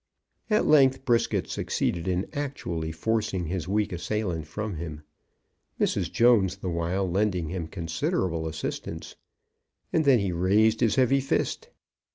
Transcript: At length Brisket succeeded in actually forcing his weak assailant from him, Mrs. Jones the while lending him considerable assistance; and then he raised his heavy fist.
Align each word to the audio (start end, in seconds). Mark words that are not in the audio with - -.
At 0.49 0.65
length 0.65 1.05
Brisket 1.05 1.47
succeeded 1.47 2.07
in 2.07 2.27
actually 2.33 2.91
forcing 2.91 3.45
his 3.45 3.67
weak 3.67 3.93
assailant 3.93 4.47
from 4.47 4.77
him, 4.77 5.03
Mrs. 5.79 6.11
Jones 6.11 6.57
the 6.57 6.71
while 6.71 7.07
lending 7.07 7.49
him 7.49 7.67
considerable 7.67 8.47
assistance; 8.47 9.15
and 9.93 10.03
then 10.03 10.17
he 10.17 10.31
raised 10.31 10.79
his 10.79 10.95
heavy 10.95 11.19
fist. 11.19 11.69